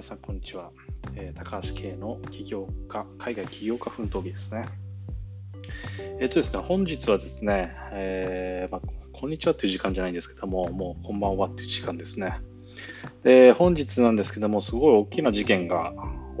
[0.00, 0.70] 皆さん、こんにちは。
[1.14, 4.64] えー、高橋圭の起業家、海外起業家奮闘記ですね。
[6.18, 8.80] えっ、ー、とですね、本日はですね、えー、まあ、
[9.12, 12.40] こんにちはっていう時間じゃないんですけども、もうこんばんはっていう時間ですね。
[13.24, 15.92] で、本日なんですけども、すごい大きな事件が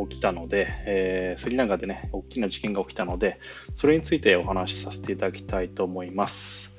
[0.08, 3.40] 起きたので、え、スリランカでね、大きな事件が起きたので、
[3.74, 6.72] それについてお話しさせていただきたいと思います。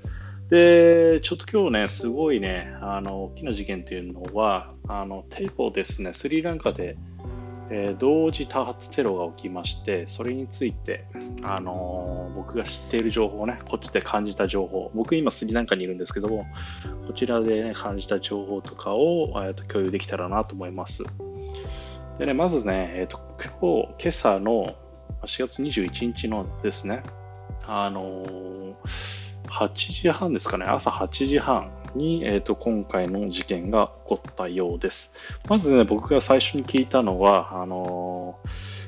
[0.50, 6.98] で、ちょっと今日ね、すごいね、あの、大きな事件というのは、あの、テーポですね、スリランカで、
[7.70, 11.06] えー、同時多発テロが起きまして、それについて、
[11.44, 16.46] あのー、僕が知っている情報ね、こっちで感じた情報、僕今スリランカにいるんですけども、
[17.08, 21.06] こちらで、ね、感じた情報とかを、えー、と共有できたらなと思います。
[22.20, 24.76] でね、まずね、えっ、と、今日、今朝の
[25.24, 27.04] 4月21日のですね、
[27.66, 28.76] あの
[29.52, 35.14] 8時半ですかね、朝8時半に、えーと、今回の事件が起こったようです。
[35.50, 38.40] まずね、僕が最初に聞いたのは、あの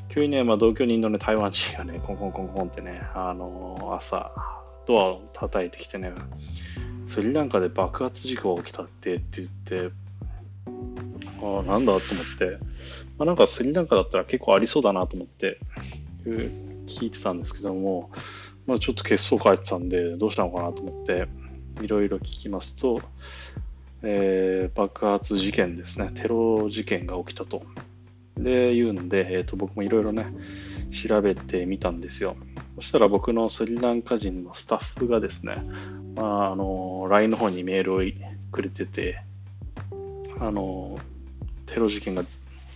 [0.09, 4.31] ー、急にね、まあ、同居人のね、台湾人がね、コンコンコンコンってね、あのー、朝、
[4.86, 6.14] ドアを叩いてきてね、
[7.08, 9.94] スリランカで爆発事故が起きたってって言って、
[11.42, 12.00] ああ、なんだと思っ
[12.38, 12.58] て、
[13.17, 15.59] まあ、なんかスリランカだったら結構ありそうだなと思って、
[16.25, 18.11] 聞いてたんですけども、
[18.66, 21.28] まあ、ちょっと血相変えてたんで、どうしたのかなと思って、
[21.81, 23.02] いろいろ聞きますと、
[24.03, 27.64] えー、爆発事件ですね、テロ事件が起きたと。
[28.38, 30.28] で、言うんで、えーと、僕もいろいろね、
[30.92, 32.36] 調べてみたんですよ。
[32.75, 35.64] そしたら僕のスリランカ人のスタッフがですね、
[36.16, 38.02] まあ、あの、LINE の方にメールを
[38.52, 39.22] くれてて、
[40.39, 40.98] あの、
[41.67, 42.23] テロ事件が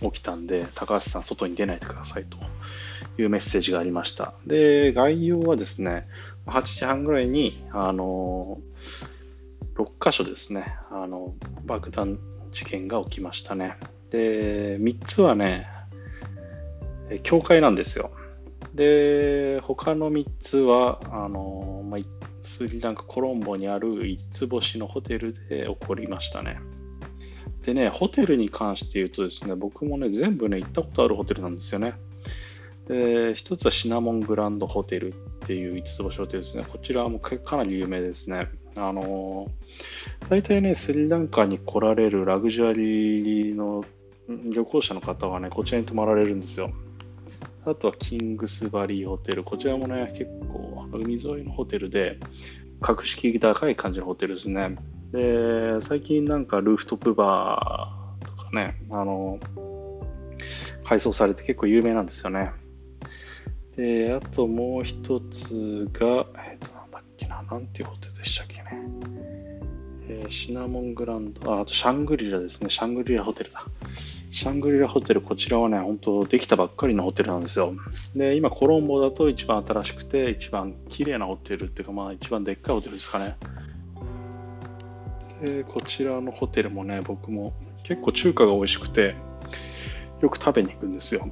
[0.00, 2.38] 起きたんで、高橋さん外に出ないでくださいと
[3.20, 4.34] いうメッセージがありました。
[4.46, 6.06] で、概要はですね、
[6.46, 8.58] 8時半ぐらいに、あの、
[9.76, 12.18] 6箇所ですね、あの、爆弾
[12.52, 13.76] 事件が起きましたね。
[14.10, 15.66] で、3つはね、
[17.22, 18.10] 教会なんですよ。
[18.74, 22.00] で、他の3つは、あの、まあ、
[22.42, 26.60] スリランカコロンボにある5つ星のホテルで起こりましたね。
[27.64, 31.94] でね、ホテルに関して言うとですね、僕もね、全部ね、行ったことあるホテルなんですよね。
[32.86, 35.12] で、一つはシナモングランドホテルっ
[35.46, 36.64] ていう5つ星ホテルですね。
[36.66, 38.48] こちらもかなり有名ですね。
[38.74, 39.50] あの
[40.28, 43.84] 大体ね、スリランカに来られるラグジュアリーの
[44.28, 46.70] 旅行者の方はね、こちらに泊まられるんですよ。
[47.64, 49.44] あとはキングスバリーホテル。
[49.44, 52.18] こちらもね、結構海沿いのホテルで、
[52.80, 54.76] 格式高い感じのホテルですね。
[55.12, 59.38] で、最近なんかルーフトップバーとかね、あの、
[60.84, 62.50] 改装されて結構有名なんですよね。
[63.76, 68.64] で、あともう一つが、えっ、ー、と、なんだっけな、なんていうホテルでしたっけね。
[70.08, 72.70] えー、シナモングランド、あ、あとシャングリラですね。
[72.70, 73.64] シャングリラホテルだ。
[74.30, 77.74] シャングリラホテル、こちらはね、本当できたばっかりのホテルなんですよ。
[78.16, 83.36] で、今、コロンボだと一番新しくて、一番綺麗なホテルっていうか、まあ、一番でっかいホテルですかね。
[85.40, 89.14] で、こちらのホテルもね、僕も結構中華が美味しくて、
[90.20, 91.28] よく食べに行くんですよ。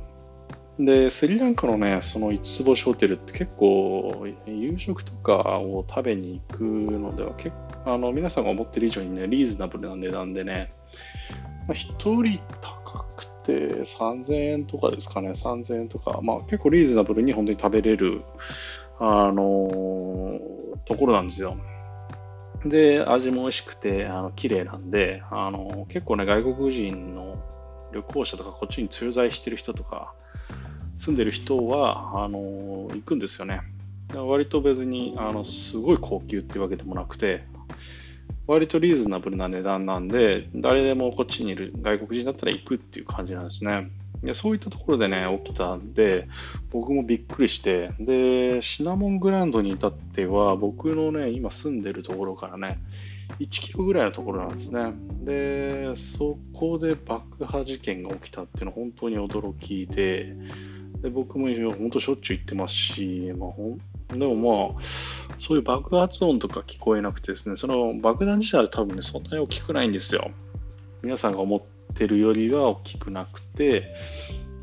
[0.78, 7.52] で、スリランカのね、その5つ星ホテルって結構、夕食とかを食べに行くのでは、結、
[7.84, 10.72] あの、皆さんが思ってる以上にね、リーズナブルな値段でね、
[11.66, 13.52] まあ、1人高くて
[13.84, 18.22] 3000円とかですかね、3000円とか、まあ結構リーズナブルに本当に食べれる、
[18.98, 20.40] あのー、
[20.84, 21.56] ところなんですよ。
[22.69, 27.38] で、味も美味しくて、あの、綺麗なんで、あの、結構ね、外国人の
[27.93, 30.15] 旅行者とか、こっちに駐在してる人とか、
[30.97, 33.60] 住んでる人は、あの、行くんですよね。
[34.15, 37.44] 割と別に、あの、すごい高級っていうわけでもなくて、
[38.47, 43.91] 割とリーズナブルな値段なんで、誰でもこっちにいる外国人だったら行くっていう感じなんですね。
[44.22, 46.28] でそういったところでね、起きたんで、
[46.70, 52.78] 僕もびっくりして、で、シナモングランドに至っては、僕のね、今住んでるところからね、
[53.41, 54.92] 1キロぐらいのところなんですね。
[55.24, 60.34] で、そこで爆破事件が起きたっていうのは本当に驚きで、
[61.03, 63.77] で僕も本当しょっちゅう行ってますし、まあ、ほ
[64.15, 64.83] んでもまあ、
[65.38, 70.30] そういう爆発音とか聞こえなくてですね、その爆弾自体は多分ね、そんなに大きくないんですよ。
[71.03, 73.94] 皆さんが思ってるよりは大きくなくて、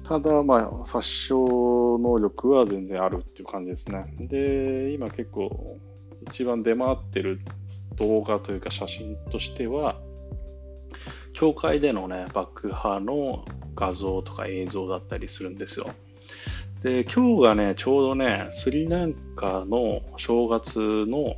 [0.08, 4.14] ただ、まあ、殺傷能力は全然あるっていう感じですね。
[4.20, 5.78] で、今結構
[6.30, 7.40] 一番出回ってる
[7.96, 10.00] 動画というか写真としては、
[11.34, 15.88] 教会でのね、爆破の画像とか映像だったりするんですよ。
[16.84, 21.36] で、今日がね、ちょうどね、スリランカの正月の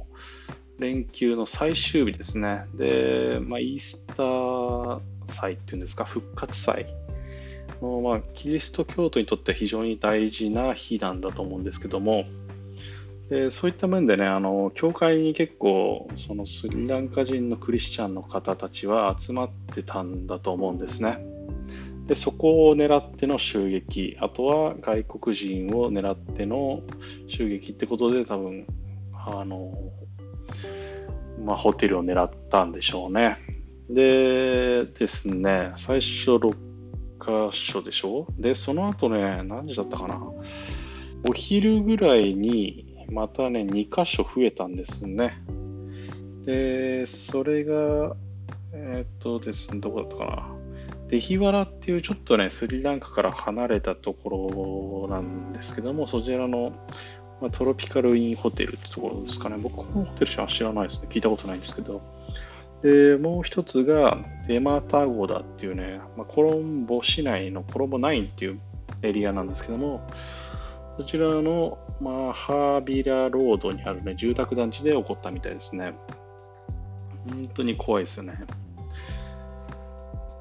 [0.80, 2.66] 連休の最終日ですね。
[2.74, 6.88] で、まあ、イースター祭っていうんですか、復活祭
[7.80, 12.26] のまあ、キリスト教徒にとっては非常に大事な日なんだと思うんですけども、
[13.30, 21.35] でそういった面でね、あの教会に結構そのスリランカ人のクリスチャンの方たちは集まってたんだと思うんですね。
[22.08, 26.82] でそこを狙っての襲撃、あとは外国人を狙っての
[27.28, 28.68] 襲撃ってことで多分、
[29.14, 29.74] あの、
[31.44, 33.40] まあ、ホテルを狙ったんでしょうね。
[33.90, 36.56] でですね、最初6
[37.20, 40.22] 箇所でしょで、その後ね、何時だったかな。
[41.28, 45.42] お昼ぐらいにまたね、2箇所増えたんですね。
[46.46, 48.16] で、それが、
[48.74, 50.65] えー、っとですね、どこだったかな。
[51.10, 56.74] デヒワラっていうちょっとね、スリランカから離れたところなんですけども、そちらの、
[57.42, 59.58] まあ、トロピカルインホテルってところですかね。
[59.58, 61.08] 僕、このホテルしか知らないですね。
[61.10, 62.02] 聞いたことないんですけど。
[62.82, 64.18] で、もう一つが、
[64.48, 68.60] デマタゴダっていうね、まあ、コロンボ市内のコロンボ9っていう
[69.04, 70.08] エリアなんですけども、
[70.98, 75.94] そちらの、まあ、ハービラロードにあるね、住宅団地で起こったみたいですね。
[77.28, 78.40] 本当に怖いですよね。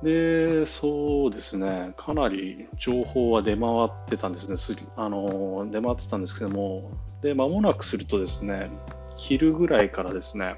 [0.05, 6.91] で、そうですね、かなり情報は出回ってたんですね、すあの出回ってたんですけども、
[7.23, 8.71] で、間もなくするとですね、
[9.17, 10.57] 昼ぐらいからですね、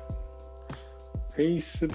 [1.37, 1.95] Facebook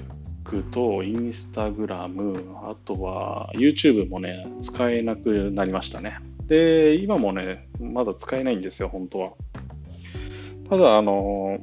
[0.72, 6.20] と Instagram、あとは YouTube もね、使えなくなりましたね。
[6.46, 9.32] で、今もね、まだ使えないんですよ、本当は。
[10.70, 11.60] ただ、あの、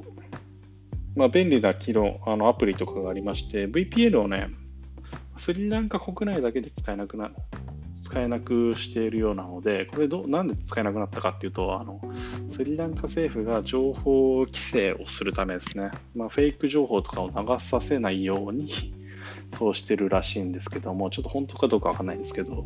[1.15, 4.49] まあ、便利な機能、あのアプリとかがありまして、VPN をね、
[5.39, 7.31] スリランカ国内だけで使えなくな
[8.01, 12.01] 使えなくしているようなので、これど、なんで使えなくなったかっていうと、あの、
[12.51, 18.67] スリランカ政府が情報規制をするためですね、まあ、フェイク情報とかを流させないように
[19.51, 22.65] そうしてるらしいんですけども、ちょっと本当かどうかわかんないんですけど、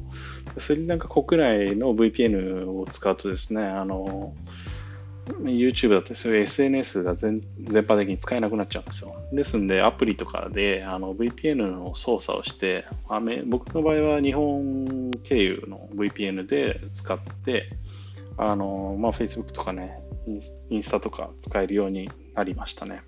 [0.57, 4.33] スリランカ国内の VPN を使うとですね、あの、
[5.25, 9.15] YouTube だったりそういう SNS が全全般的に使えなくなっちゃうんですよ。
[9.31, 12.85] ですんで、アプリとかであの VPN の操作をして、
[13.47, 17.69] 僕の場合は日本経由の VPN で使って、
[18.37, 19.99] あのまあ、Facebook とかね、
[20.69, 23.01] インスタとか使えるようになりましたね。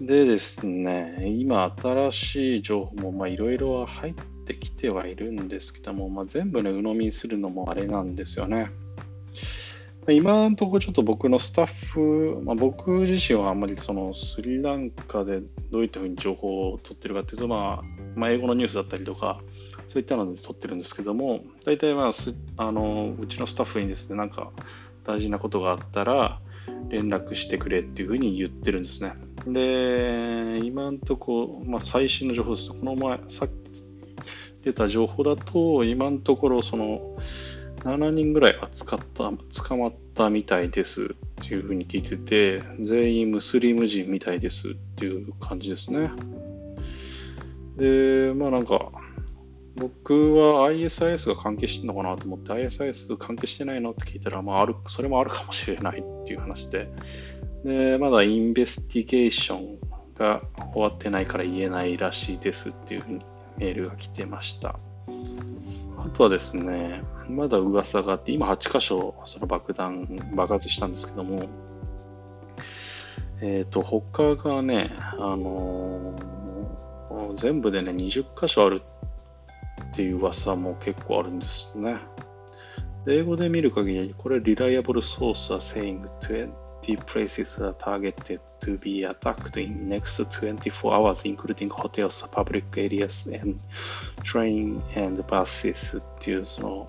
[0.00, 4.14] でですね、今新しい情報もいろいろ入っ
[4.44, 8.70] てきてはいるんですけども、まあ、全部ね、鵜呑みにするのもあれなんですよね。
[10.08, 15.40] 今のところちょっと僕のスタッフ、まあ、僕自身はあんまりそのスリランカで
[15.70, 17.84] どういったふうに情報を取ってるかというと、まあ、
[18.14, 19.40] まあ、英語のニュースだったりとか、
[19.88, 22.10] そういったので取ってるんですけども、大体まあ
[22.56, 24.50] あのうちのスタッフにですね、なんか
[25.04, 26.40] 大事なことがあったら
[26.88, 29.14] 連絡してくれっていうふうに言ってるんですね。
[29.46, 33.54] で、今のところ、まあ、最新の情報ですと、この前、さっき
[34.62, 37.16] 出た情報だと、今のところ、その、
[37.84, 41.06] 7人ぐらい扱った、捕まったみたいですっ
[41.42, 46.10] ていうふうに聞いてて、全員ムスリム人みたいですっていう感じですね。
[47.76, 48.90] で、まあなんか、
[49.76, 56.88] 僕は ISIS が関係してるのかなと思って、ISIS 関係してないのって聞いたら、まあある、それもあるかもしれないっていう話で、
[57.64, 59.78] で、まだインベスティゲーション
[60.14, 60.42] が
[60.72, 63.26] 終わってないから言えないらしいですっていうふうに
[63.58, 64.78] メールが来てました。
[66.04, 71.48] あとはですね、まだ噂があって、今8箇所その爆弾爆発したんですけども、
[73.40, 78.82] えっ、ー、と、他がね、あのー、全部でね、20箇所ある
[79.92, 81.96] っていう噂も結構あるんですね。
[83.08, 86.04] 英語で見る限り、これ、reliable source are saying
[86.84, 93.26] 20 places are targeted to be attacked in next 24 hours, including hotels, public areas,
[93.26, 93.58] and
[94.22, 96.88] train and buses っていう、その、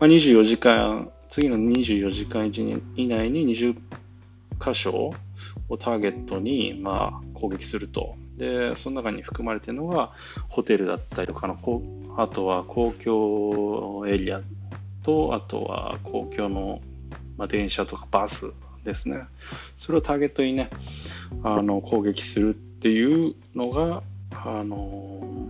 [0.00, 2.46] まあ、24時間、次の24時間
[2.96, 3.76] 以内に20
[4.60, 5.12] 箇所
[5.68, 8.16] をターゲットに、まあ、攻撃すると。
[8.36, 10.12] で、その中に含まれているのが、
[10.48, 11.56] ホテルだったりとかの、
[12.16, 14.40] あとは公共エリア
[15.04, 16.80] と、あとは公共の、
[17.36, 18.52] まあ、電車とかバス
[18.84, 19.22] ですね。
[19.76, 20.70] それをターゲットにね、
[21.42, 25.48] あの攻撃するっていうのが、あの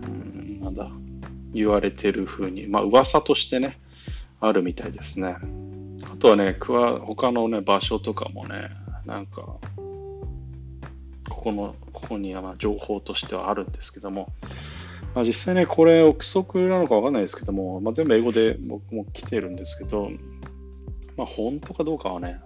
[0.61, 0.89] なんだ、
[1.53, 3.77] 言われてる風に、まあ噂としてね、
[4.39, 5.35] あるみたいですね。
[6.03, 8.69] あとはね、他のね、場所とかもね、
[9.05, 9.41] なんか、
[11.29, 14.29] ここの、ここにはま情報としてはあるんですけども、
[15.15, 20.09] まあ、実際ね、これ憶測なのかわかんないですけども、まあ、全部英語で僕も来てるんですけど、
[21.17, 22.39] まあ、本当かどうかはね、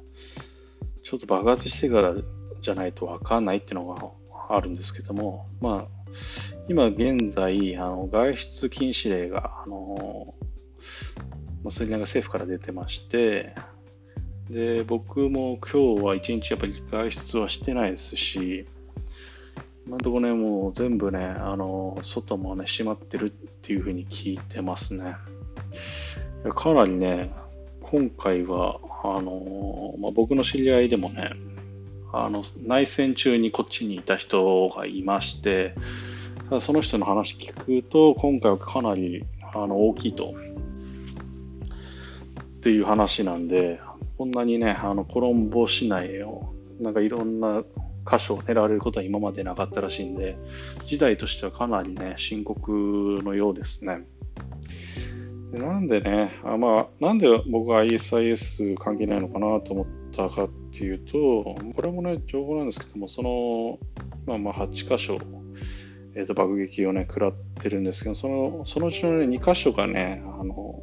[1.03, 2.15] ちょっと爆発してから
[2.61, 4.15] じゃないとわかんないっていうの
[4.47, 6.03] があるんですけども、まあ、
[6.67, 10.33] 今現在、あの外出禁止令が、あの
[11.63, 13.55] まあ、スリランカ政府から出てまして、
[14.49, 18.65] で、僕も今日は一日やっぱり外出はしてないですし、
[19.85, 25.15] 今のところね、もう全部ね、あの、外もね、閉まってるっていうふうに聞いてますね。
[26.55, 27.31] かなりね、
[27.93, 31.33] 今回は、あの、まあ、僕の知り合いでもね、
[32.11, 35.75] あの、内戦中にこっちにいた人がいまして、
[36.49, 39.23] ただその人の話聞くと、今回はかなり
[39.53, 40.33] あの大きいと。
[42.41, 43.79] っていう話なんで、
[44.17, 47.63] こんなにね、あのコロンボ市内を、なんかいろんな
[48.09, 50.35] 箇所を狙われることは今までなかったらしいんで、
[50.87, 52.71] 事態としてはかなりね、深刻
[53.23, 54.07] のようですね。
[55.53, 61.13] でなんでね、あまあ、なんで僕は ISIS 関係ないのかなと思ったかっていうと、
[61.75, 63.77] これもね、情報なんですけども、その、
[64.25, 65.19] まあまあ8箇所、
[66.15, 70.81] えー、と爆撃をね、食らってるんですけど、そのそのうちのね、2箇所がね、あの、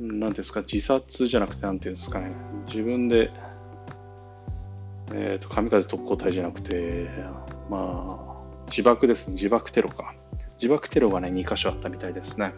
[0.00, 2.32] なんですか、自殺じゃなくて、なんていうんですかね、
[2.66, 3.30] 自分で、
[5.12, 7.10] えっ、ー、と、神風特攻隊じゃなくて、
[7.68, 8.18] ま
[8.66, 10.14] あ、自爆ですね、自爆テロか。
[10.54, 12.54] 自爆テロがね、2箇所あったみたいですね。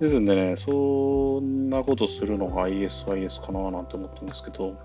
[0.00, 4.76] ですんでね、そんなことするのが ISIS かななんて思ったんですけど、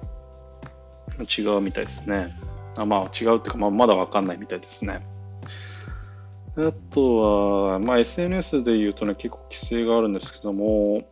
[1.19, 2.35] 違うみたいですね。
[2.77, 5.01] あまあ違うっていうか、まあ、まだわかんないみたいですね。
[6.57, 11.03] あとは、まあ、SNS で言うとね、結構規制があるんですけども、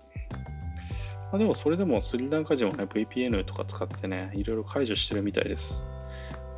[1.32, 5.88] まあ、でもそれでもスリランカ人はね、VPN とか使ってね、いろいろ解除してるみたいです。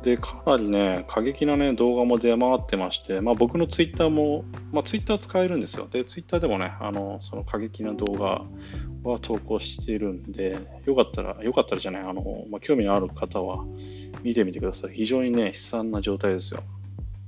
[0.02, 5.88] で、かなりね、過激なね、動画も出回ってまして、まあ僕のツイッターも、まあツイッター使えるんですよ。
[5.90, 8.42] で、ツイッターでもね、あの、その過激な動画
[9.10, 13.64] は投稿しているんで、よかったら、よかったらじゃない、あの、まあ興味のある方は
[14.22, 14.94] 見てみてください。
[14.94, 16.62] 非常にね、悲惨な状態ですよ。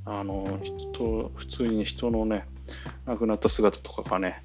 [0.06, 2.46] あの、人、普通に人のね、
[3.04, 4.44] 亡くなった姿とかがね、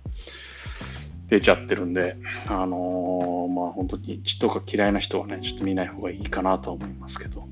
[1.29, 2.17] 出ちゃってるんで、
[2.48, 7.48] あのー、まあ本当に血とか嫌いな人はね、ちょっと見ない方がいいかなと思いますけど。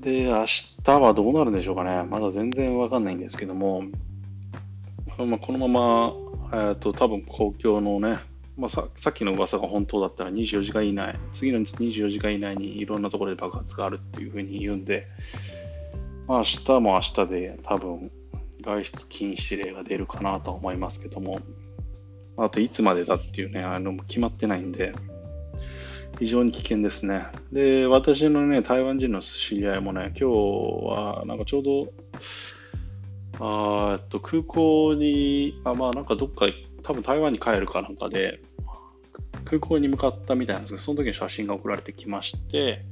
[0.00, 0.46] で、明
[0.82, 2.02] 日はどうなるんでしょうかね。
[2.04, 3.84] まだ全然わかんないんですけども、
[5.18, 6.14] まあ、このまま、
[6.52, 8.18] えーと、多分公共のね、
[8.56, 15.06] まあ、ささっきの噂が本当だったら24時間以内、次の24時間以内にいろんなところで爆発があるっていうふうに言うんで、
[16.26, 18.10] まあ、明日も明日で多分
[18.62, 21.40] 外出禁止令が出るかなと思いますけども、
[22.38, 24.92] あといつまでだっていうね、あの決まってないんで、
[26.20, 27.26] 非常に危険ですね。
[27.50, 30.36] で、私のね、台湾人の知り合いもね、今日
[30.86, 31.92] はなんかちょうど、
[33.40, 36.44] あっと空港に、あまあなんかどっか、
[36.82, 38.42] 多分台湾に帰るかなんかで、
[39.46, 42.84] 空港に向かったみたいなんですけど、その時に写真が送られてきまして、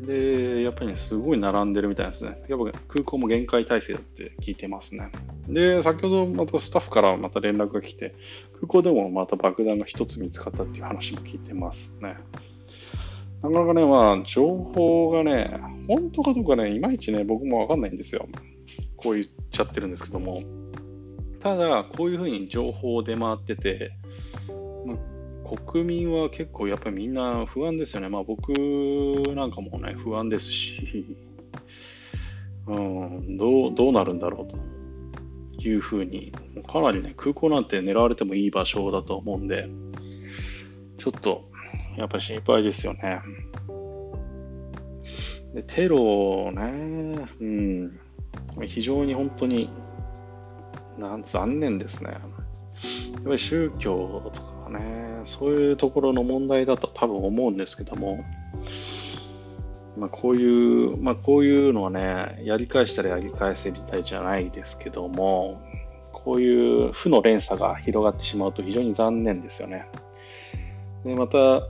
[0.00, 2.42] で、やっぱりね、すごい並んでるみたいですね。
[2.48, 5.10] やっぱ空港も限界態勢だって聞いてますね。
[5.46, 8.14] で、先ほどまたスタッフからまた連絡が来て、
[8.54, 12.16] 空港でもまた爆弾が一つ見つかったっていう話も聞いてますね。
[13.42, 18.26] なかなかね、まあ、情報がね、本当かどうかね、いまいちね、僕もわかんないんですよ。
[18.96, 20.42] こう言っちゃってるんですけども。
[21.40, 23.92] ただ、こういうふうに情報を出回ってて、
[25.56, 28.08] 国民は結構やっぱりみんな不安ですよね。
[28.08, 28.50] まあ僕
[29.34, 31.16] なんかもね、不安ですし、
[32.66, 36.32] うん、どう、どうなるんだろうというふうに、
[36.68, 39.68] かなりね、空港なんて狙われてもいい場所だと思うんで、
[40.98, 41.50] ちょっと、
[41.96, 43.20] やっぱり心配ですよね。
[45.54, 47.98] で、テロね、うん、
[48.66, 49.68] 非常に本当に、
[50.98, 52.10] なん残念ですね。
[52.10, 52.18] や
[53.20, 55.09] っぱり宗教とかね。
[55.24, 58.24] そういうところの問題だと多分思うんですけども、
[59.96, 65.60] まあ、こういう、まあ、こういうのはね、やり返したらやり返せみたいじゃないですけども、
[66.12, 69.86] こういう負の連鎖が広がってしまうと非常に残念ですよね。
[71.04, 71.66] でまた、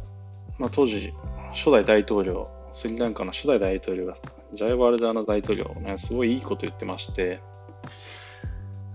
[0.59, 1.13] まあ、当時、
[1.55, 4.17] 初代大統領、スリランカの初代大統領が、
[4.55, 7.41] ジャイワルダーナ大統領ね、すごいいいこと言ってまして、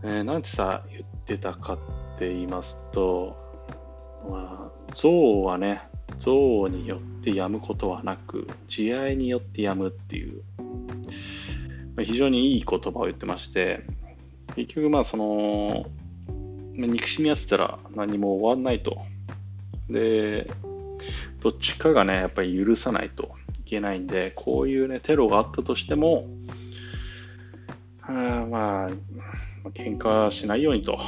[0.04, 1.78] えー、なんてさ、言ってたかっ
[2.20, 3.45] て言いますと、
[4.30, 5.08] まあ、憎
[5.42, 5.82] 悪はね、
[6.18, 6.32] 憎
[6.66, 10.42] 悪によってやむことはなく、慈愛によってやむっていう、
[11.96, 13.84] まあ、非常にいい言葉を言ってまして、
[14.56, 15.86] 結局まあその、
[16.74, 18.98] 憎しみ合ってたら何も終わんないと。
[19.90, 20.50] で、
[21.40, 26.28] どっちかがね、やっぱり許さないといけないんで、こういうね、テロがあったとしても、
[28.02, 28.12] あ
[28.50, 28.90] まあ、
[29.70, 31.00] 喧嘩しないようにと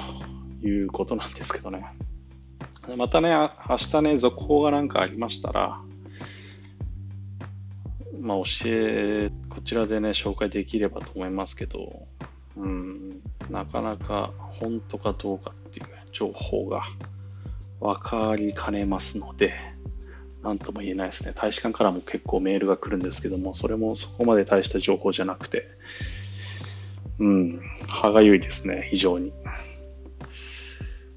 [0.63, 1.85] いうことなんですけどね。
[2.95, 3.31] またね、
[3.69, 5.81] 明日ね、続報がなんかありましたら、
[8.19, 12.07] まあ、教え、こちらでね、紹介できればと思いますけど、
[12.55, 16.83] うん、なかなか本当かどうかっていう情報が
[17.79, 19.53] 分かりかねますので、
[20.41, 21.33] なんとも言えないですね。
[21.35, 25.67] 大使館からも結構メールが来るんですけども、それもそこまで大した情報じゃなくて、
[27.19, 29.33] うん、歯がゆいですね、非常に。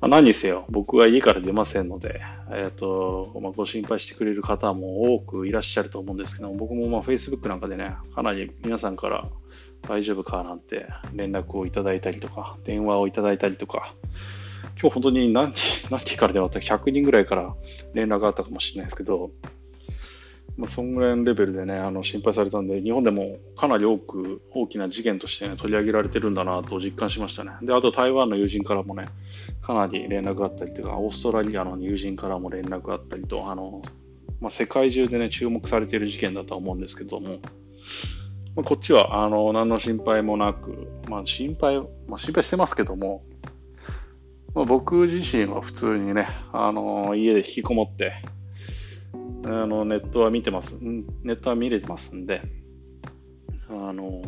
[0.00, 9.28] まあ、何にせよ、僕は家から出ませんので、えっ、ー、と、まあ、ご心配してくれる方も多くいらっしゃると思うんですけど、僕もまあ Facebook なんかでね、かなり皆さんから
[9.82, 13.94] 大丈夫かなんて連絡をいただいたりとか、電話をいただいたりとか、
[14.80, 17.54] 今日本当に何時、何人から電話あった ?100 人ぐらいから
[17.92, 19.30] 連絡があったかもしれないですけど、
[20.60, 27.52] まあ、そんぐらいのレベルでね、あの心配されたんで、日本でもかなり多く大きな事件として、ね、取り上げられてるんだなと実感しましたね。
[27.62, 29.06] で、あと台湾の友人からもね、
[29.62, 33.80] かなり連絡があったりとか、オーストラリアの友人からも連絡があったりと、あの、
[34.38, 37.38] まあ、世界中でね、注目されている事件だとは思うんですけども、
[38.54, 43.22] まあ、こっちは、あの、何の心配もなく、まあ、心配、まあ、心配してますけども、
[44.54, 48.12] まあ、僕自身は普通にね、あの、家で引きこもって、
[49.44, 52.42] あのネットは見てます、ネットは見れてますんで、
[53.68, 54.22] あの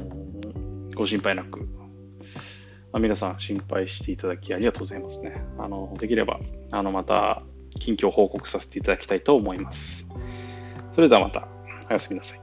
[0.94, 1.66] ご心配なく、ま
[2.94, 5.44] あ、皆さん心配していただきありがとうございますね。
[5.58, 6.40] あのできれば、
[6.70, 7.42] あのまた
[7.78, 10.06] 近況報告させていただきたいと思います。
[10.90, 11.48] それではまた、
[11.88, 12.40] おやすみなさい。